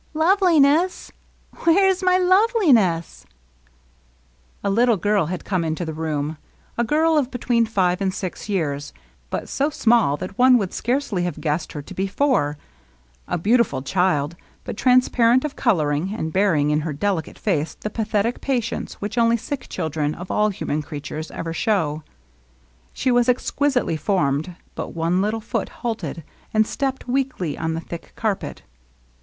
"Loveliness! 0.15 1.11
Where 1.59 1.93
's 1.93 2.01
my 2.01 2.17
Xot?e 2.17 2.59
li 2.59 2.73
ness?" 2.73 3.23
A 4.63 4.69
little 4.71 4.97
girl 4.97 5.27
had 5.27 5.45
come 5.45 5.63
into 5.63 5.85
the 5.85 5.93
room, 5.93 6.37
a 6.75 6.83
girl 6.83 7.19
of 7.19 7.29
between 7.29 7.67
five 7.67 8.01
and 8.01 8.11
six 8.11 8.49
years, 8.49 8.93
but 9.29 9.47
so 9.47 9.69
small 9.69 10.17
that 10.17 10.39
one 10.39 10.57
would 10.57 10.73
scarcely 10.73 11.21
have 11.25 11.39
guessed 11.39 11.73
her 11.73 11.83
to 11.83 11.93
be 11.93 12.07
four,— 12.07 12.57
a 13.27 13.37
beautiful 13.37 13.83
child, 13.83 14.35
but 14.63 14.75
transparent 14.75 15.45
of 15.45 15.55
coloring, 15.55 16.15
and 16.17 16.33
bearing 16.33 16.71
in 16.71 16.79
her 16.81 16.93
delicate 16.93 17.37
face 17.37 17.75
the 17.75 17.91
pathetic 17.91 18.41
patience 18.41 18.95
which 18.95 19.19
only 19.19 19.37
sick 19.37 19.69
children, 19.69 20.15
of 20.15 20.31
all 20.31 20.49
human 20.49 20.81
creatures, 20.81 21.29
ever 21.29 21.53
show. 21.53 22.01
She 22.91 23.11
was 23.11 23.29
exquisitely 23.29 23.97
formed, 23.97 24.55
but 24.73 24.95
one 24.95 25.21
little 25.21 25.41
foot 25.41 25.69
halted 25.69 26.23
and 26.55 26.65
stepped 26.65 27.07
weakly 27.07 27.55
on 27.55 27.75
the 27.75 27.81
thick 27.81 28.13
carpet. 28.15 28.63